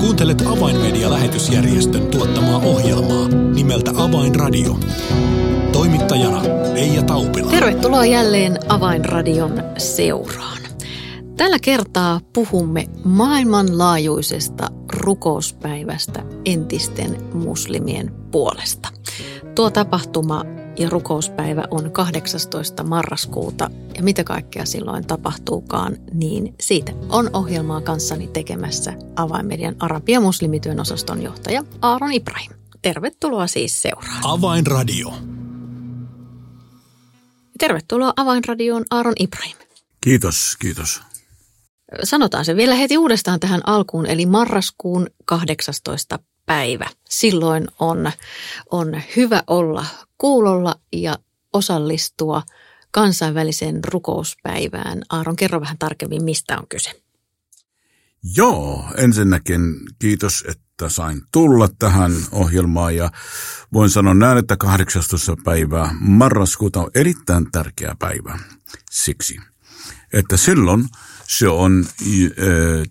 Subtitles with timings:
[0.00, 4.76] Kuuntelet Avainmedia-lähetysjärjestön tuottamaa ohjelmaa nimeltä Avainradio.
[5.72, 6.42] Toimittajana
[6.74, 7.50] Leija Taupila.
[7.50, 10.62] Tervetuloa jälleen Avainradion seuraan.
[11.36, 18.88] Tällä kertaa puhumme maailmanlaajuisesta rukouspäivästä entisten muslimien puolesta.
[19.54, 20.44] Tuo tapahtuma
[20.76, 22.82] ja rukouspäivä on 18.
[22.82, 30.80] marraskuuta ja mitä kaikkea silloin tapahtuukaan, niin siitä on ohjelmaa kanssani tekemässä Avainmedian Arabia muslimityön
[30.80, 32.52] osaston johtaja Aaron Ibrahim.
[32.82, 34.20] Tervetuloa siis seuraan.
[34.24, 35.14] Avainradio.
[37.58, 39.56] Tervetuloa Avainradioon Aaron Ibrahim.
[40.00, 41.00] Kiitos, kiitos.
[42.02, 46.18] Sanotaan se vielä heti uudestaan tähän alkuun, eli marraskuun 18.
[46.46, 46.86] päivä.
[47.08, 48.12] Silloin on,
[48.70, 49.86] on hyvä olla
[50.18, 51.18] kuulolla ja
[51.52, 52.42] osallistua
[52.90, 55.02] kansainväliseen rukouspäivään.
[55.08, 57.04] Aaron, kerro vähän tarkemmin, mistä on kyse.
[58.36, 59.60] Joo, ensinnäkin
[59.98, 63.10] kiitos, että sain tulla tähän ohjelmaan ja
[63.72, 65.36] voin sanoa näin, että 18.
[65.44, 68.38] päivää marraskuuta on erittäin tärkeä päivä
[68.90, 69.38] siksi,
[70.12, 70.88] että silloin
[71.28, 72.26] se on äh,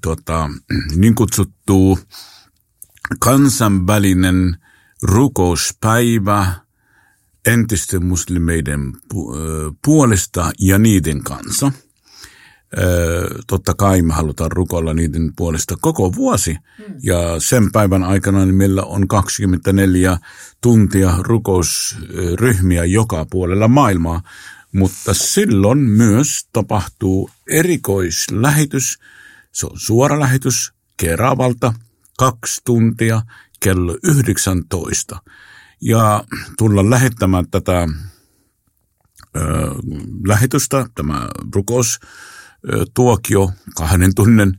[0.02, 0.50] tuota,
[0.96, 2.00] niin kutsuttu
[3.20, 4.58] kansainvälinen
[5.02, 6.54] rukouspäivä
[7.48, 8.94] entisten muslimeiden
[9.86, 11.72] puolesta ja niiden kanssa.
[13.48, 16.58] Totta kai me halutaan rukoilla niiden puolesta koko vuosi.
[17.04, 20.18] Ja sen päivän aikana niin meillä on 24
[20.62, 24.22] tuntia rukousryhmiä joka puolella maailmaa.
[24.72, 29.00] Mutta silloin myös tapahtuu erikoislähetys.
[29.52, 31.74] Se on suora lähetys Keravalta,
[32.18, 33.22] kaksi tuntia
[33.60, 35.22] kello 19
[35.86, 36.24] ja
[36.58, 37.88] tulla lähettämään tätä ö,
[40.28, 42.00] lähetystä, tämä rukous,
[42.74, 44.54] ö, tuokio kahden tunnin,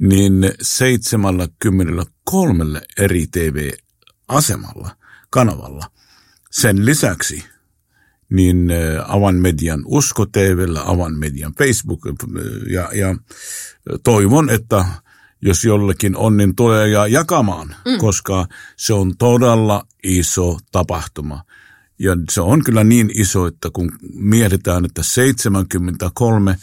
[0.00, 2.64] niin 73
[2.98, 4.96] eri TV-asemalla,
[5.30, 5.90] kanavalla.
[6.50, 7.44] Sen lisäksi
[8.30, 8.68] niin
[9.06, 12.00] Avan Median Usko TVllä, Avan Median Facebook
[12.70, 13.16] ja, ja
[14.02, 14.84] toivon, että
[15.42, 17.98] jos jollekin on, niin tulee ja jakamaan, mm.
[17.98, 21.42] koska se on todella iso tapahtuma.
[21.98, 26.56] Ja se on kyllä niin iso, että kun mietitään, että 73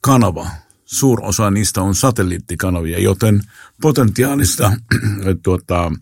[0.00, 0.46] kanava,
[0.84, 3.42] suurosa niistä on satelliittikanavia, joten
[3.82, 4.72] potentiaalista
[5.44, 5.92] tuota,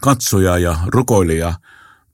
[0.00, 1.54] katsoja ja rukoilija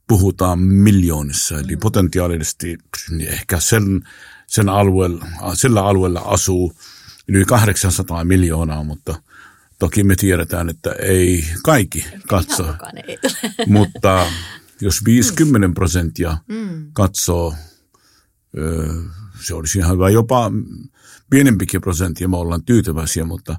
[0.08, 1.58] puhutaan miljoonissa.
[1.58, 1.80] Eli mm.
[1.80, 2.78] potentiaalisesti
[3.10, 4.08] niin ehkä sen,
[4.46, 6.72] sen alueella, sillä alueella asuu
[7.30, 9.22] yli 800 miljoonaa, mutta
[9.78, 12.74] toki me tiedetään, että ei kaikki katso.
[13.66, 14.26] mutta
[14.80, 16.90] jos 50 prosenttia mm.
[16.92, 17.54] katsoo,
[19.40, 20.10] se olisi ihan hyvä.
[20.10, 20.50] Jopa
[21.30, 23.56] pienempikin prosenttia me ollaan tyytyväisiä, mutta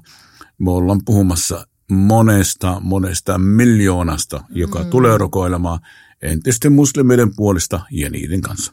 [0.58, 4.90] me ollaan puhumassa monesta, monesta miljoonasta, joka mm.
[4.90, 5.80] tulee rokoilemaan
[6.22, 8.72] entisten muslimien puolesta ja niiden kanssa.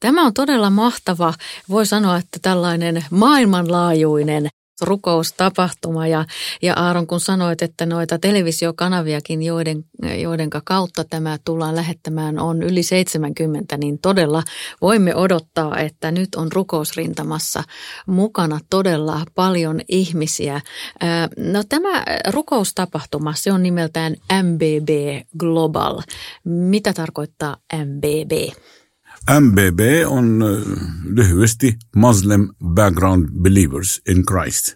[0.00, 1.34] Tämä on todella mahtava.
[1.68, 4.48] Voi sanoa, että tällainen maailmanlaajuinen
[4.80, 6.24] rukoustapahtuma ja,
[6.62, 9.84] ja Aaron kun sanoit, että noita televisiokanaviakin, joiden,
[10.20, 14.42] joidenka kautta tämä tullaan lähettämään on yli 70, niin todella
[14.80, 17.62] voimme odottaa, että nyt on rukousrintamassa
[18.06, 20.60] mukana todella paljon ihmisiä.
[21.36, 24.88] No tämä rukoustapahtuma, se on nimeltään MBB
[25.38, 26.02] Global.
[26.44, 28.32] Mitä tarkoittaa MBB?
[29.30, 30.44] MBB on
[31.04, 34.74] lyhyesti Muslim Background Believers in Christ.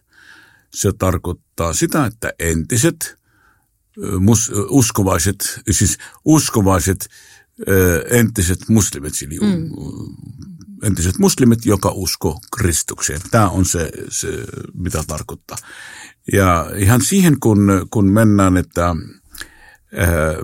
[0.74, 3.18] Se tarkoittaa sitä, että entiset
[4.20, 7.08] mus, uskovaiset, siis uskovaiset
[8.10, 9.70] entiset muslimit, eli mm.
[10.82, 13.20] entiset muslimit, joka usko Kristukseen.
[13.30, 14.28] Tämä on se, se
[14.74, 15.56] mitä tarkoittaa.
[16.32, 19.17] Ja ihan siihen, kun, kun mennään, että Äh,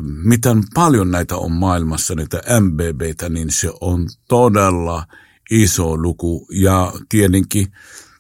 [0.01, 5.07] miten paljon näitä on maailmassa, näitä MBBtä, niin se on todella
[5.51, 7.73] iso luku ja tietenkin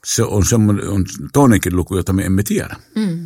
[0.05, 2.77] se on, semmoinen, on toinenkin luku, jota me emme tiedä.
[2.95, 3.24] Mm.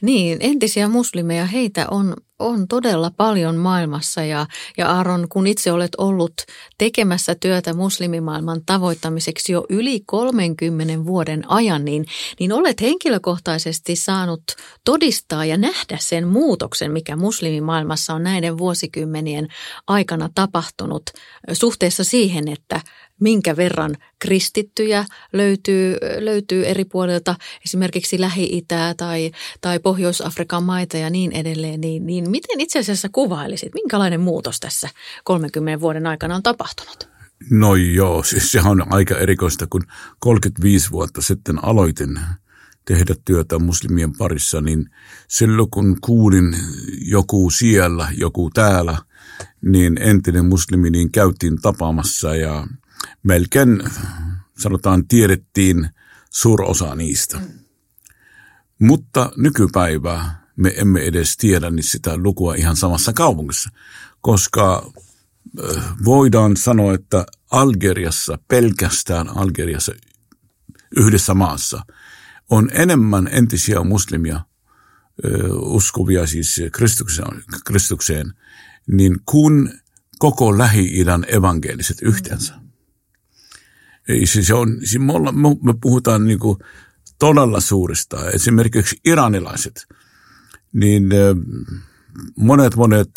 [0.00, 4.46] Niin, entisiä muslimeja, heitä on, on todella paljon maailmassa ja,
[4.76, 6.32] ja Aaron, kun itse olet ollut
[6.78, 12.04] tekemässä työtä muslimimaailman tavoittamiseksi jo yli 30 vuoden ajan, niin,
[12.40, 14.42] niin olet henkilökohtaisesti saanut
[14.84, 19.48] todistaa ja nähdä sen muutoksen, mikä muslimimaailmassa on näiden vuosikymmenien
[19.86, 21.02] aikana tapahtunut
[21.52, 22.80] suhteessa siihen, että
[23.20, 27.34] minkä verran kristittyjä löytyy, löytyy eri puolilta,
[27.64, 29.30] esimerkiksi Lähi-Itää tai,
[29.60, 34.88] tai Pohjois-Afrikan maita ja niin edelleen, niin, niin miten itse asiassa kuvailisit, minkälainen muutos tässä
[35.24, 37.08] 30 vuoden aikana on tapahtunut?
[37.50, 39.82] No joo, siis se on aika erikoista, kun
[40.18, 42.18] 35 vuotta sitten aloitin
[42.84, 44.90] tehdä työtä muslimien parissa, niin
[45.28, 46.56] silloin kun kuulin
[47.00, 48.98] joku siellä, joku täällä,
[49.62, 52.66] niin entinen muslimi, niin käytiin tapaamassa ja
[53.22, 53.82] melkein
[54.58, 55.88] sanotaan tiedettiin
[56.30, 57.40] suurosa niistä.
[58.78, 63.70] Mutta nykypäivää me emme edes tiedä niin sitä lukua ihan samassa kaupungissa,
[64.20, 64.92] koska
[66.04, 69.92] voidaan sanoa, että Algeriassa, pelkästään Algeriassa
[70.96, 71.82] yhdessä maassa,
[72.50, 74.40] on enemmän entisiä muslimia
[75.54, 78.32] uskovia siis Kristukseen, Kristukseen
[78.86, 79.80] niin kuin
[80.18, 82.65] koko Lähi-idän evankeliset yhteensä.
[84.24, 86.58] Siis on, siis me, olla, me puhutaan niin kuin
[87.18, 88.30] todella suurista.
[88.30, 89.86] Esimerkiksi iranilaiset,
[90.72, 91.04] niin
[92.36, 93.10] monet monet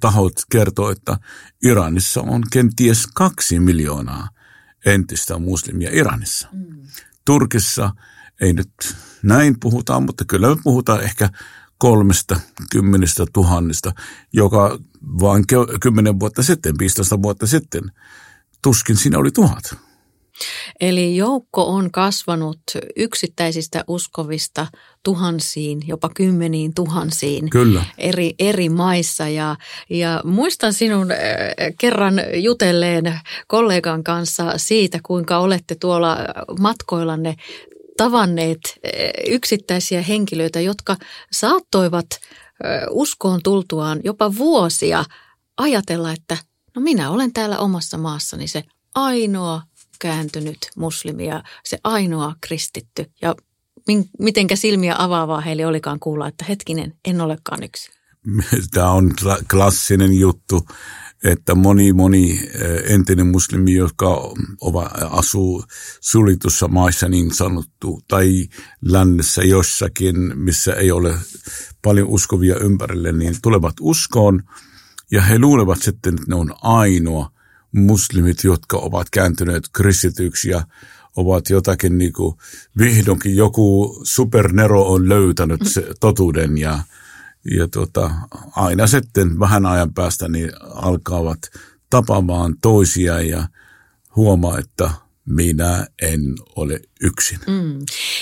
[0.00, 1.18] tahot kertoo, että
[1.64, 4.28] Iranissa on kenties kaksi miljoonaa
[4.86, 6.48] entistä muslimia Iranissa.
[6.52, 6.82] Mm.
[7.24, 7.90] Turkissa
[8.40, 11.28] ei nyt näin puhutaan, mutta kyllä me puhutaan ehkä
[11.78, 12.40] kolmesta
[12.70, 13.92] kymmenestä tuhannesta,
[14.32, 14.78] joka
[15.20, 15.44] vain
[15.80, 17.82] kymmenen vuotta sitten, 15 vuotta sitten,
[18.62, 19.76] tuskin siinä oli tuhat.
[20.80, 22.60] Eli joukko on kasvanut
[22.96, 24.66] yksittäisistä uskovista
[25.02, 27.84] tuhansiin, jopa kymmeniin tuhansiin Kyllä.
[27.98, 29.28] Eri, eri maissa.
[29.28, 29.56] Ja,
[29.90, 31.18] ja muistan sinun äh,
[31.78, 36.18] kerran jutelleen kollegan kanssa siitä, kuinka olette tuolla
[36.60, 37.36] matkoillanne
[37.96, 38.90] tavanneet äh,
[39.28, 40.96] yksittäisiä henkilöitä, jotka
[41.32, 45.04] saattoivat äh, uskoon tultuaan jopa vuosia
[45.56, 46.36] ajatella, että
[46.76, 48.64] no minä olen täällä omassa maassani se
[48.94, 49.62] ainoa
[50.00, 53.10] kääntynyt muslimi ja se ainoa kristitty.
[53.22, 53.34] Ja
[54.18, 57.90] mitenkä silmiä avaavaa heille olikaan kuulla, että hetkinen, en olekaan yksi.
[58.74, 59.12] Tämä on
[59.50, 60.66] klassinen juttu,
[61.24, 64.34] että moni, moni eh, entinen muslimi, jotka
[65.10, 65.64] asuu
[66.00, 68.46] sulitussa maissa niin sanottu, tai
[68.84, 71.14] lännessä jossakin, missä ei ole
[71.82, 74.42] paljon uskovia ympärille, niin tulevat uskoon
[75.10, 77.30] ja he luulevat sitten, että ne on ainoa
[77.72, 80.66] muslimit, jotka ovat kääntyneet kristityksi ja
[81.16, 82.36] ovat jotakin niin kuin,
[82.78, 86.78] vihdoinkin joku supernero on löytänyt se totuuden ja,
[87.50, 88.10] ja tuota,
[88.56, 91.38] aina sitten vähän ajan päästä niin alkavat
[91.90, 93.48] tapaamaan toisia ja
[94.16, 94.90] huomaa, että
[95.26, 96.20] minä en
[96.56, 97.38] ole yksin.
[97.46, 97.78] Mm.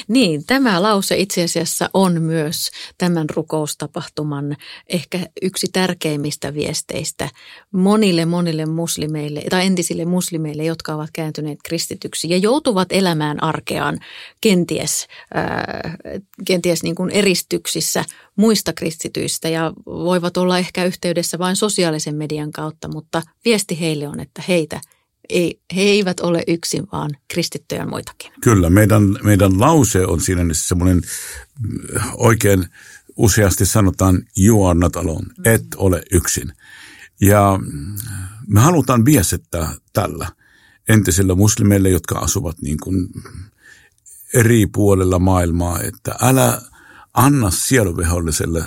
[0.09, 4.56] Niin, tämä lause itse asiassa on myös tämän rukoustapahtuman
[4.89, 7.29] ehkä yksi tärkeimmistä viesteistä
[7.73, 13.99] monille monille muslimeille tai entisille muslimeille, jotka ovat kääntyneet kristityksi ja joutuvat elämään arkeaan
[14.41, 15.06] kenties,
[15.37, 15.93] äh,
[16.47, 18.05] kenties niin kuin eristyksissä
[18.37, 24.21] muista kristityistä ja voivat olla ehkä yhteydessä vain sosiaalisen median kautta, mutta viesti heille on,
[24.21, 24.81] että heitä–
[25.28, 28.32] ei, he eivät ole yksin, vaan kristittyjä on muitakin.
[28.40, 31.02] Kyllä, meidän, meidän lause on siinä semmoinen
[31.96, 32.66] äh, oikein
[33.16, 35.42] useasti sanotaan you are not alone, mm.
[35.44, 36.52] et ole yksin.
[37.20, 37.94] Ja mm,
[38.46, 40.28] me halutaan viestittää tällä
[40.88, 43.08] entisille muslimeille, jotka asuvat niin kuin
[44.34, 46.62] eri puolella maailmaa, että älä
[47.14, 48.64] anna sieluviholliselle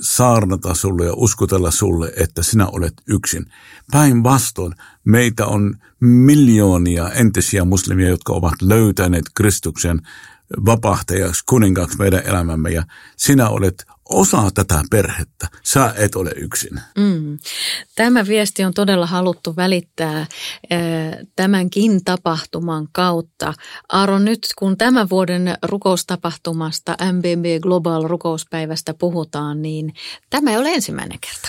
[0.00, 3.46] saarnata sulle ja uskotella sulle, että sinä olet yksin.
[3.90, 10.00] Päinvastoin meitä on miljoonia entisiä muslimia, jotka ovat löytäneet Kristuksen
[10.66, 12.82] vapahtajaksi, kuninkaaksi meidän elämämme ja
[13.16, 15.48] sinä olet osa tätä perhettä.
[15.62, 16.80] Sä et ole yksin.
[16.98, 17.38] Mm.
[17.94, 20.28] Tämä viesti on todella haluttu välittää äh,
[21.36, 23.54] tämänkin tapahtuman kautta.
[23.88, 29.94] Aaron, nyt kun tämän vuoden rukoustapahtumasta MBB Global rukouspäivästä puhutaan, niin
[30.30, 31.48] tämä ei ole ensimmäinen kerta.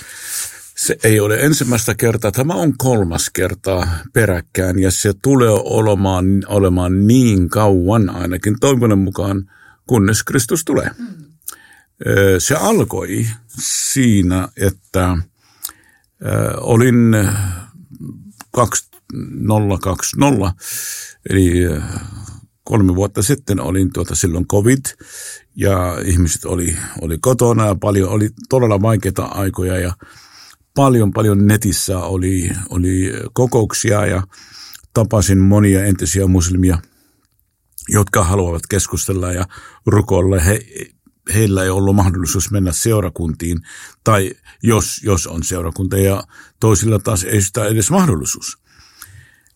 [0.77, 7.07] Se ei ole ensimmäistä kertaa, tämä on kolmas kerta peräkkäin ja se tulee olemaan, olemaan
[7.07, 9.51] niin kauan ainakin toivon mukaan,
[9.87, 10.89] kunnes Kristus tulee.
[10.97, 11.24] Mm.
[12.39, 13.27] Se alkoi
[13.59, 15.17] siinä, että
[16.57, 17.15] olin
[18.51, 20.53] 2020,
[21.29, 21.51] eli
[22.63, 24.85] kolme vuotta sitten olin tuota silloin covid
[25.55, 29.93] ja ihmiset oli, oli kotona ja paljon, oli todella vaikeita aikoja ja
[30.75, 34.23] paljon paljon netissä oli, oli kokouksia ja
[34.93, 36.79] tapasin monia entisiä muslimia,
[37.89, 39.45] jotka haluavat keskustella ja
[39.85, 40.39] rukoilla.
[40.39, 40.59] He
[41.33, 43.61] heillä ei ollut mahdollisuus mennä seurakuntiin,
[44.03, 44.31] tai
[44.63, 46.23] jos, jos on seurakunta, ja
[46.59, 48.57] toisilla taas ei sitä edes mahdollisuus.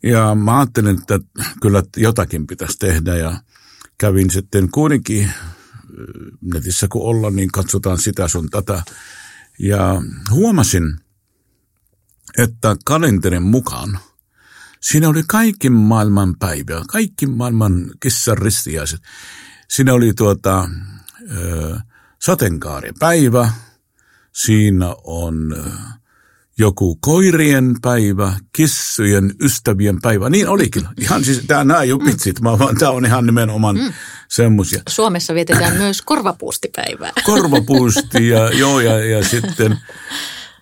[0.04, 1.20] Ja mä ajattelin, että
[1.62, 3.42] kyllä jotakin pitäisi tehdä, ja
[3.98, 5.34] kävin sitten kuitenkin äh,
[6.42, 8.84] netissä kun ollaan, niin katsotaan sitä sun tätä.
[9.60, 11.00] Ja huomasin,
[12.38, 14.00] että kalenterin mukaan
[14.82, 19.02] siinä oli kaikki maailman päivä, kaikki maailman kissan ristiäiset
[19.70, 20.70] Siinä oli tuota,
[22.20, 23.50] sateenkaaripäivä,
[24.34, 25.56] siinä on
[26.60, 30.30] joku koirien päivä, kissujen ystävien päivä.
[30.30, 30.88] Niin olikin.
[30.98, 33.94] Ihan siis, tämä nämä ei ole pitsit, vaan tämä on ihan nimenomaan mm.
[34.28, 34.82] semmoisia.
[34.90, 37.12] Suomessa vietetään myös korvapuustipäivää.
[37.26, 39.78] Korvapuusti ja, joo, ja, ja sitten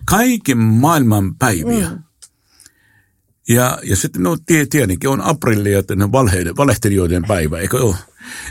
[0.06, 1.88] kaiken maailman päiviä.
[1.88, 1.98] Mm.
[3.48, 6.12] Ja, ja sitten no tietenkin on aprillia, että ne
[6.56, 7.96] valehtelijoiden päivä, eikö ole?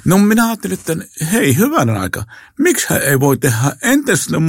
[0.05, 0.95] No minä ajattelin, että
[1.31, 2.23] hei, hyvänä aika,
[2.59, 4.41] miksi ei voi tehdä entisten,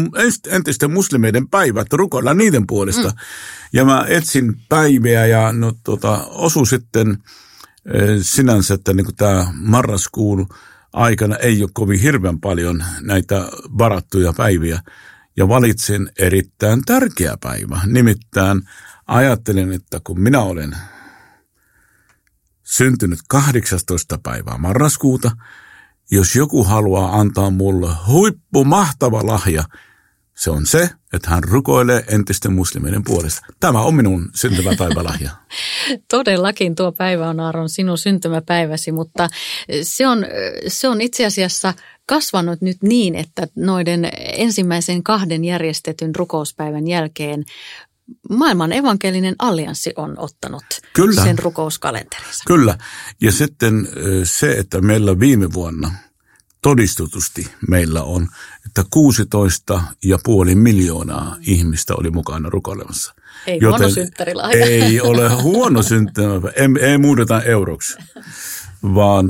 [0.50, 3.08] entisten muslimeiden päivät, rukoilla niiden puolesta.
[3.08, 3.14] Mm.
[3.72, 7.18] Ja mä etsin päiviä ja no, tota, osu sitten
[7.94, 10.48] eh, sinänsä, että niin tämä marraskuun
[10.92, 14.80] aikana ei ole kovin hirveän paljon näitä varattuja päiviä.
[15.36, 17.80] Ja valitsin erittäin tärkeä päivä.
[17.86, 18.62] Nimittäin
[19.06, 20.76] ajattelin, että kun minä olen
[22.68, 24.18] syntynyt 18.
[24.22, 25.30] päivää marraskuuta.
[26.10, 29.64] Jos joku haluaa antaa mulle huippu mahtava lahja,
[30.34, 33.46] se on se, että hän rukoilee entisten muslimien puolesta.
[33.60, 35.30] Tämä on minun syntymäpäivälahja.
[36.10, 39.28] Todellakin tuo päivä on Aaron sinun syntymäpäiväsi, mutta
[39.82, 40.26] se on,
[40.68, 41.74] se on itse asiassa
[42.06, 47.44] kasvanut nyt niin, että noiden ensimmäisen kahden järjestetyn rukouspäivän jälkeen
[48.30, 51.24] maailman evankelinen allianssi on ottanut Kyllä.
[51.24, 52.44] sen rukouskalenterinsa.
[52.46, 52.78] Kyllä.
[53.20, 53.88] Ja sitten
[54.24, 55.90] se, että meillä viime vuonna
[56.62, 58.28] todistutusti meillä on,
[58.66, 58.84] että
[60.48, 63.14] 16,5 miljoonaa ihmistä oli mukana rukoilemassa.
[63.46, 63.90] Ei Joten
[64.34, 64.50] huono.
[64.52, 66.80] Ei ole huono synttärilahja.
[66.80, 67.98] Ei, ei muuteta euroksi,
[68.82, 69.26] vaan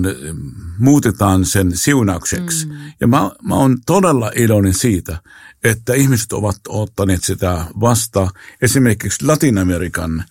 [0.78, 2.66] muutetaan sen siunaukseksi.
[2.66, 2.72] Mm.
[3.00, 5.22] Ja mä, mä oon todella iloinen siitä,
[5.64, 8.30] että ihmiset ovat ottaneet sitä vastaan
[8.62, 10.24] esimerkiksi Latinamerikan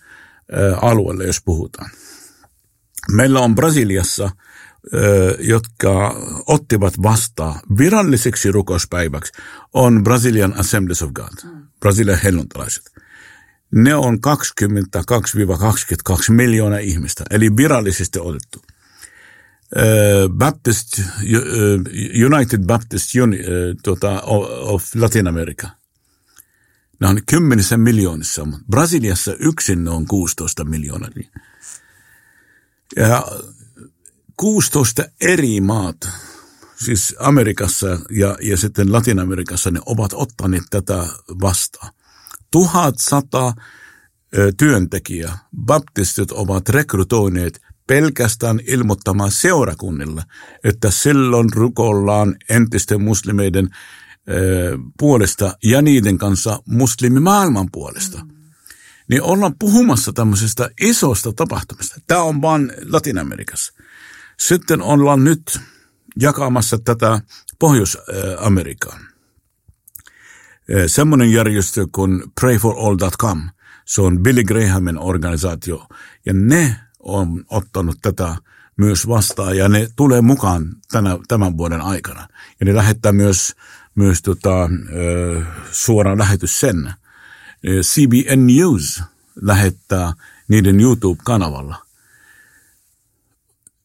[0.82, 1.90] alueelle, jos puhutaan.
[3.12, 4.30] Meillä on Brasiliassa,
[5.38, 6.16] jotka
[6.46, 9.32] ottivat vastaan viralliseksi rukouspäiväksi,
[9.74, 11.66] on Brazilian Assemblies of God, mm.
[11.80, 12.92] Brasilian helluntalaiset.
[13.74, 14.18] Ne on 22-22
[16.28, 18.62] miljoonaa ihmistä, eli virallisesti otettu.
[20.28, 21.00] Baptist,
[22.26, 23.08] United Baptist
[23.82, 25.68] tuota, of Latin America.
[27.00, 31.10] Ne on kymmenissä miljoonissa, Brasiliassa yksin on 16 miljoonaa.
[32.96, 33.26] Ja
[34.36, 36.08] 16 eri maat,
[36.84, 41.06] siis Amerikassa ja, ja sitten Latin-Amerikassa, ne ovat ottaneet tätä
[41.40, 41.92] vastaan.
[42.50, 43.54] 1100
[44.56, 50.22] työntekijää, baptistit ovat rekrytoineet pelkästään ilmoittamaan seurakunnille,
[50.64, 53.68] että silloin rukollaan entisten muslimeiden
[54.98, 58.18] puolesta ja niiden kanssa muslimimaailman puolesta.
[58.24, 58.30] Mm.
[59.10, 62.00] Niin ollaan puhumassa tämmöisestä isosta tapahtumista.
[62.06, 63.72] Tämä on vain Latin-Amerikassa.
[64.38, 65.60] Sitten ollaan nyt
[66.20, 67.20] jakamassa tätä
[67.58, 69.00] Pohjois-Amerikaan.
[70.86, 73.42] Semmoinen järjestö kuin playforall.com,
[73.84, 75.86] se on Billy Grahamin organisaatio,
[76.26, 76.76] ja ne
[77.08, 78.36] on ottanut tätä
[78.76, 82.28] myös vastaan ja ne tulee mukaan tänä, tämän vuoden aikana.
[82.60, 83.54] Ja ne lähettää myös,
[83.94, 84.70] myös tota,
[85.72, 86.92] suoraan lähetys sen.
[87.66, 89.02] CBN News
[89.42, 90.12] lähettää
[90.48, 91.82] niiden YouTube-kanavalla.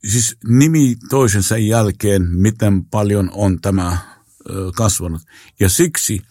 [0.05, 3.97] Siis nimi toisensa jälkeen, miten paljon on tämä
[4.75, 5.21] kasvanut.
[5.59, 6.21] Ja siksi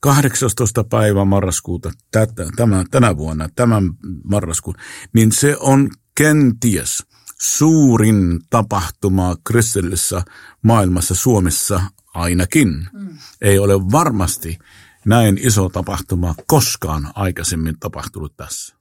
[0.00, 0.84] 18.
[0.84, 3.90] päivä marraskuuta tätä, tämä, tänä vuonna, tämän
[4.24, 4.76] marraskuun,
[5.12, 7.06] niin se on kenties
[7.40, 10.22] suurin tapahtuma kristillisessä
[10.62, 11.80] maailmassa Suomessa
[12.14, 12.88] ainakin.
[12.92, 13.18] Mm.
[13.40, 14.58] Ei ole varmasti
[15.06, 18.74] näin iso tapahtuma koskaan aikaisemmin tapahtunut tässä.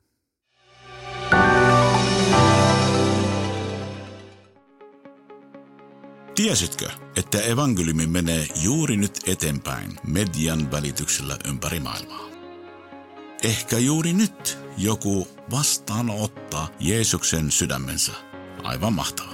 [6.35, 12.29] Tiesitkö, että evankeliumi menee juuri nyt eteenpäin median välityksellä ympäri maailmaa?
[13.43, 18.11] Ehkä juuri nyt joku vastaanottaa Jeesuksen sydämensä.
[18.63, 19.33] Aivan mahtavaa.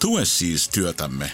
[0.00, 1.30] Tue siis työtämme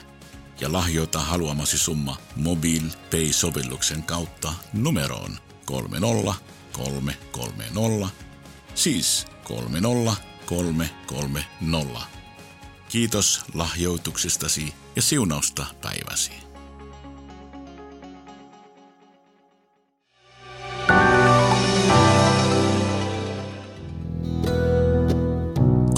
[0.61, 8.09] ja lahjoita haluamasi summa MobilePay-sovelluksen kautta numeroon 30330,
[8.75, 12.01] siis 30330.
[12.89, 16.48] Kiitos lahjoituksestasi ja siunausta päiväsi.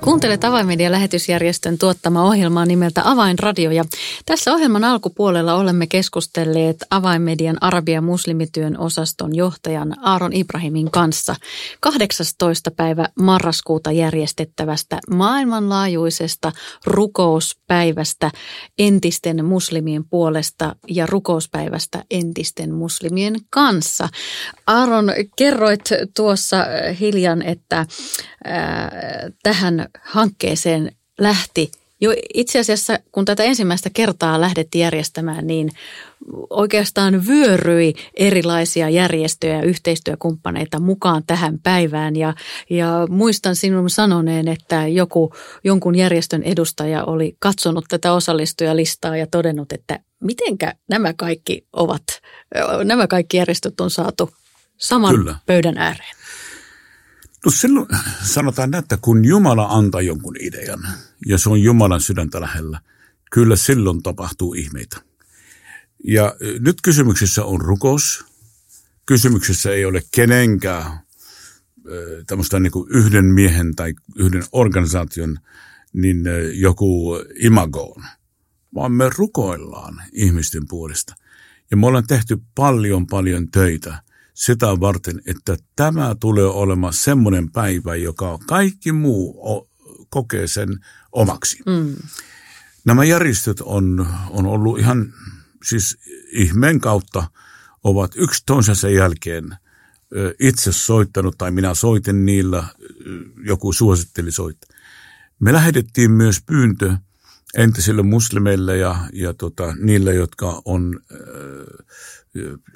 [0.00, 3.84] Kuuntelet Avainmedian lähetysjärjestön tuottama ohjelmaa nimeltä Avainradio ja
[4.26, 11.36] tässä ohjelman alkupuolella olemme keskustelleet Avainmedian Arabia muslimityön osaston johtajan Aaron Ibrahimin kanssa
[11.80, 12.70] 18.
[12.70, 16.52] päivä marraskuuta järjestettävästä maailmanlaajuisesta
[16.86, 18.30] rukouspäivästä
[18.78, 24.08] entisten muslimien puolesta ja rukouspäivästä entisten muslimien kanssa.
[24.66, 26.56] Aaron, kerroit tuossa
[27.00, 27.86] hiljan, että
[29.42, 31.70] tähän hankkeeseen lähti
[32.00, 35.70] jo itse asiassa, kun tätä ensimmäistä kertaa lähdettiin järjestämään, niin
[36.50, 42.16] oikeastaan vyöryi erilaisia järjestöjä ja yhteistyökumppaneita mukaan tähän päivään.
[42.16, 42.34] Ja,
[42.70, 49.72] ja muistan sinun sanoneen, että joku, jonkun järjestön edustaja oli katsonut tätä osallistujalistaa ja todennut,
[49.72, 52.02] että mitenkä nämä kaikki ovat,
[52.84, 54.30] nämä kaikki järjestöt on saatu
[54.76, 55.36] saman Kyllä.
[55.46, 56.19] pöydän ääreen.
[57.44, 57.86] No silloin
[58.22, 60.86] sanotaan että kun Jumala antaa jonkun idean
[61.26, 62.80] ja se on Jumalan sydäntä lähellä,
[63.30, 64.96] kyllä silloin tapahtuu ihmeitä.
[66.04, 68.24] Ja nyt kysymyksessä on rukous.
[69.06, 71.00] Kysymyksessä ei ole kenenkään
[72.26, 75.38] tämmöistä niin kuin yhden miehen tai yhden organisaation
[75.92, 78.04] niin joku imagoon,
[78.74, 81.14] vaan me rukoillaan ihmisten puolesta.
[81.70, 84.02] Ja me ollaan tehty paljon, paljon töitä–
[84.40, 89.40] sitä varten, että tämä tulee olemaan semmoinen päivä, joka kaikki muu
[90.10, 90.68] kokee sen
[91.12, 91.62] omaksi.
[91.66, 91.96] Mm.
[92.84, 95.12] Nämä järjestöt on, on ollut ihan
[95.64, 95.98] siis
[96.32, 97.30] ihmeen kautta
[97.84, 99.56] ovat yksi toisensa jälkeen
[100.38, 102.64] itse soittanut tai minä soitin niillä,
[103.44, 104.76] joku suositteli soittaa.
[105.40, 106.96] Me lähetettiin myös pyyntö
[107.54, 111.18] entisille muslimeille ja, ja tota, niille, jotka on äh,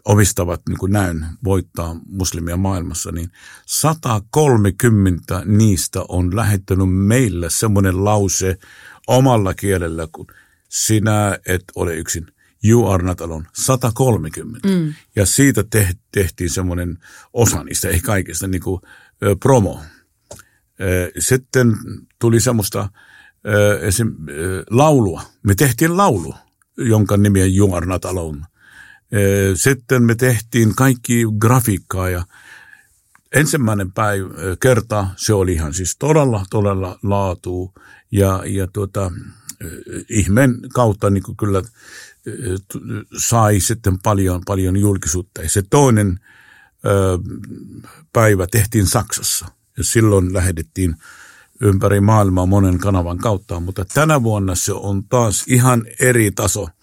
[0.05, 3.31] omistavat niin kuin näin voittaa muslimia maailmassa, niin
[3.67, 8.59] 130 niistä on lähettänyt meille semmoinen lause
[9.07, 10.27] omalla kielellä, kun
[10.69, 12.27] sinä et ole yksin.
[12.65, 13.47] You are not alone.
[13.53, 14.69] 130.
[14.69, 14.95] Mm.
[15.17, 15.65] Ja siitä
[16.13, 16.99] tehtiin semmoinen
[17.33, 18.81] osa niistä, ei kaikista, niin kuin
[19.41, 19.81] promo.
[21.19, 21.77] Sitten
[22.19, 22.89] tuli semmoista
[23.81, 24.13] esim,
[24.71, 25.23] laulua.
[25.43, 26.35] Me tehtiin laulu,
[26.77, 28.41] jonka nimi on You are not alone–
[29.55, 32.25] sitten me tehtiin kaikki grafiikkaa ja
[33.35, 34.29] ensimmäinen päivä
[34.61, 37.75] kerta se oli ihan siis todella, todella laatu
[38.11, 39.11] ja, ja tuota,
[40.09, 41.63] ihmeen kautta niin kuin kyllä
[43.19, 45.43] sai sitten paljon, paljon julkisuutta.
[45.43, 46.21] Ja se toinen
[48.13, 49.47] päivä tehtiin Saksassa
[49.77, 50.97] ja silloin lähetettiin
[51.61, 56.69] ympäri maailmaa monen kanavan kautta, mutta tänä vuonna se on taas ihan eri taso–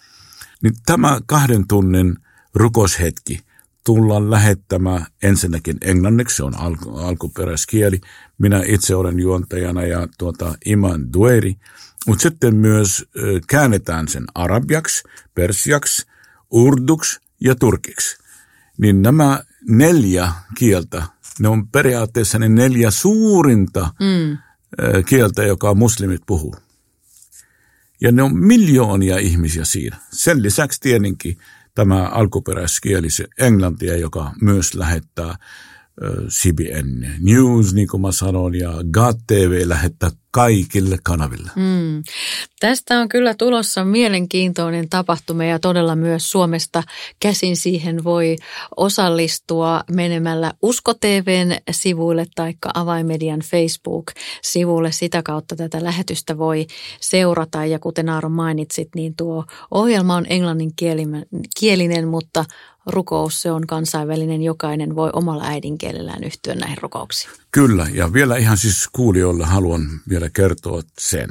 [0.62, 2.18] niin tämä kahden tunnin
[2.54, 3.40] rukoshetki
[3.84, 8.02] tullaan lähettämään ensinnäkin englanniksi, se on alku, alkuperäiskieli.
[8.38, 11.56] Minä itse olen juontajana ja tuota, Iman Dueri.
[12.08, 13.06] Mutta sitten myös
[13.48, 15.04] käännetään sen arabiaksi,
[15.36, 16.06] persiaksi,
[16.52, 18.18] urduksi ja turkiksi.
[18.78, 21.04] Niin nämä neljä kieltä,
[21.40, 24.38] ne on periaatteessa ne neljä suurinta mm.
[25.06, 26.56] kieltä, joka muslimit puhuu.
[28.02, 29.98] Ja ne on miljoonia ihmisiä siinä.
[30.12, 31.38] Sen lisäksi tietenkin
[31.76, 35.36] tämä alkuperäiskieli, se englantia, joka myös lähettää
[36.30, 41.52] CBN News, niin kuin mä sanon, ja GAT TV lähettää kaikille kanaville.
[41.56, 42.04] Mm.
[42.60, 46.84] Tästä on kyllä tulossa mielenkiintoinen tapahtuma ja todella myös Suomesta
[47.20, 48.36] käsin siihen voi
[48.78, 54.92] osallistua menemällä Usko TVn sivuille tai Avaimedian Facebook-sivuille.
[54.92, 56.68] Sitä kautta tätä lähetystä voi
[57.02, 62.46] seurata ja kuten Aaro mainitsit, niin tuo ohjelma on englanninkielinen, mutta
[62.86, 67.34] rukous, se on kansainvälinen, jokainen voi omalla äidinkielellään yhtyä näihin rukouksiin.
[67.52, 71.30] Kyllä, ja vielä ihan siis kuulijoille haluan vielä kertoa sen,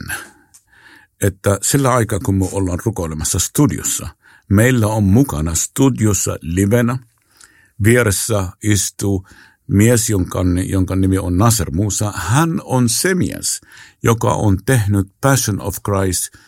[1.23, 4.09] että sillä aikaa kun me ollaan rukoilemassa studiossa,
[4.49, 6.99] meillä on mukana studiossa livenä,
[7.85, 9.27] vieressä istuu
[9.67, 12.13] mies, jonka, jonka nimi on Nasser Musa.
[12.17, 13.61] Hän on se mies,
[14.03, 16.29] joka on tehnyt Passion of Christ–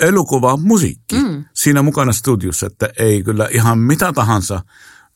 [0.00, 1.44] elokuva musiikki mm.
[1.54, 4.60] siinä mukana studiossa, että ei kyllä ihan mitä tahansa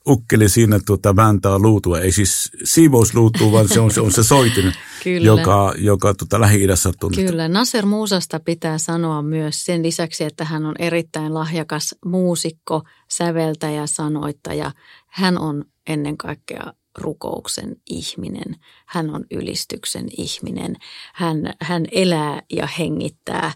[0.09, 2.01] ukkeli siinä tuota, vääntää luutua.
[2.01, 4.73] Ei siis siivousluutua, vaan se on se, on se soitin,
[5.21, 7.31] joka, joka tuota, Lähi-idässä on tunnettu.
[7.31, 13.87] Kyllä, Nasser Muusasta pitää sanoa myös sen lisäksi, että hän on erittäin lahjakas muusikko, säveltäjä,
[13.87, 14.73] sanoittaja.
[15.07, 18.57] Hän on ennen kaikkea rukouksen ihminen.
[18.87, 20.77] Hän on ylistyksen ihminen.
[21.15, 23.53] Hän, hän elää ja hengittää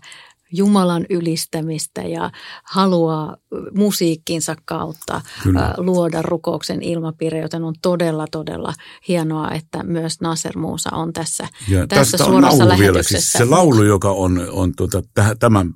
[0.52, 2.30] Jumalan ylistämistä ja
[2.64, 3.37] haluaa
[3.74, 5.74] musiikkinsa kautta Kyllä.
[5.76, 8.74] luoda rukouksen ilmapiiri, joten on todella, todella
[9.08, 12.92] hienoa, että myös Nasser Muusa on tässä, ja tässä suorassa on lähetyksessä.
[12.92, 15.02] Vielä, siis se laulu, joka on, on tuota,
[15.38, 15.74] tämän,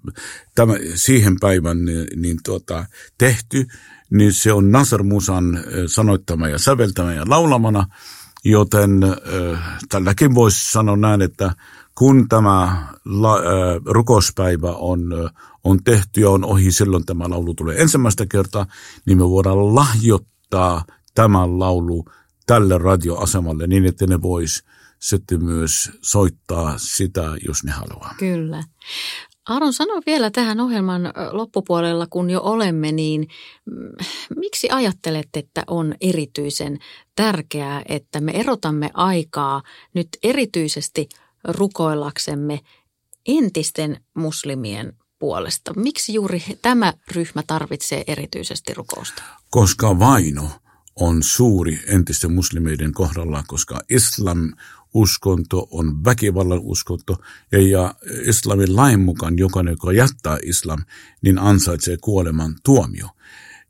[0.54, 2.85] tämän, siihen päivän niin, niin tuota,
[3.18, 3.66] tehty,
[4.11, 7.87] niin se on Nasser Musan sanoittama ja säveltämä ja laulamana,
[8.44, 11.52] joten äh, tälläkin voisi sanoa näin, että
[11.94, 13.42] kun tämä la, äh,
[13.85, 15.31] rukouspäivä on, äh,
[15.64, 18.66] on tehty ja on ohi, silloin tämä laulu tulee ensimmäistä kertaa,
[19.07, 22.05] niin me voidaan lahjoittaa tämän laulu
[22.46, 24.64] tälle radioasemalle niin, että ne vois
[24.98, 28.14] sitten myös soittaa sitä, jos ne haluaa.
[28.18, 28.64] Kyllä.
[29.48, 33.28] Aaron, sano vielä tähän ohjelman loppupuolella, kun jo olemme, niin
[33.66, 36.78] mm, miksi ajattelet, että on erityisen
[37.16, 39.62] tärkeää, että me erotamme aikaa
[39.94, 41.09] nyt erityisesti
[41.44, 42.61] rukoillaksemme
[43.26, 45.74] entisten muslimien puolesta?
[45.74, 49.22] Miksi juuri tämä ryhmä tarvitsee erityisesti rukousta?
[49.50, 50.50] Koska vaino
[50.96, 54.52] on suuri entisten muslimeiden kohdalla, koska islam
[54.94, 57.16] uskonto on väkivallan uskonto
[57.72, 57.94] ja,
[58.26, 60.83] islamin lain mukaan jokainen, joka jättää islam,
[61.22, 63.09] niin ansaitsee kuoleman tuomio.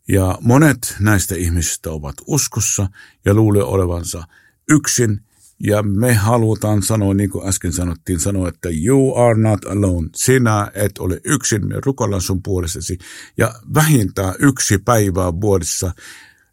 [0.09, 2.89] Ja monet näistä ihmisistä ovat uskossa
[3.25, 4.25] ja luulee olevansa
[4.71, 5.21] yksin
[5.63, 10.09] ja me halutaan sanoa, niin kuin äsken sanottiin, sanoa, että you are not alone.
[10.17, 12.99] Sinä et ole yksin, me rukoillaan sun puolestasi.
[13.39, 15.93] Ja vähintään yksi päivää vuodessa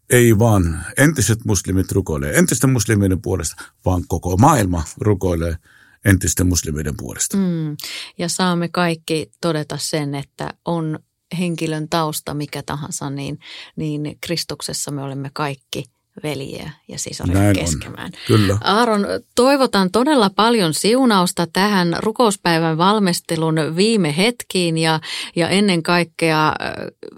[0.09, 5.55] ei vaan entiset muslimit rukoilee entisten muslimien puolesta, vaan koko maailma rukoilee
[6.05, 7.37] entisten muslimien puolesta.
[7.37, 7.77] Mm.
[8.17, 10.99] Ja saamme kaikki todeta sen, että on
[11.39, 13.39] henkilön tausta mikä tahansa, niin,
[13.75, 15.83] niin Kristuksessa me olemme kaikki–
[16.23, 18.11] veljeä ja sisaria keskemään.
[18.27, 18.57] Kyllä.
[18.63, 24.99] Aaron, toivotan todella paljon siunausta tähän rukouspäivän valmistelun viime hetkiin ja,
[25.35, 26.55] ja ennen kaikkea äh,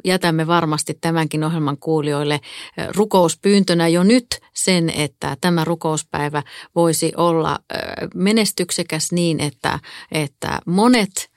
[0.06, 6.44] jätämme varmasti tämänkin ohjelman kuulijoille äh, rukouspyyntönä jo nyt sen, että tämä rukouspäivä
[6.76, 7.80] voisi olla äh,
[8.16, 9.80] menestyksekäs niin, että,
[10.12, 11.12] että monet–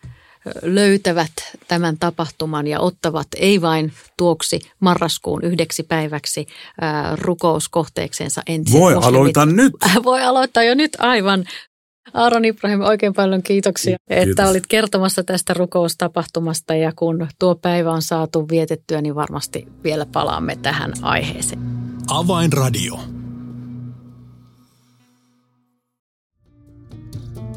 [0.63, 1.33] löytävät
[1.69, 6.47] tämän tapahtuman ja ottavat ei vain tuoksi marraskuun yhdeksi päiväksi
[7.21, 8.81] rukouskohteekseensa ensin.
[8.81, 9.73] Voi aloittaa nyt.
[10.05, 11.45] Voi aloittaa jo nyt aivan.
[12.15, 14.29] Aaron Ibrahim, oikein paljon kiitoksia, Kiitos.
[14.29, 20.07] että olit kertomassa tästä rukoustapahtumasta ja kun tuo päivä on saatu vietettyä, niin varmasti vielä
[20.07, 21.61] palaamme tähän aiheeseen.
[22.11, 22.99] Avainradio.